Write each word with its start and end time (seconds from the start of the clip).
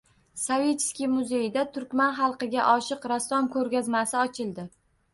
Savitskiy 0.43 1.09
muzeyida 1.17 1.67
turkman 1.77 2.17
xalqiga 2.21 2.67
oshiq 2.73 3.09
rassom 3.15 3.55
ko‘rgazmasi 3.59 4.23
ochildi 4.27 4.71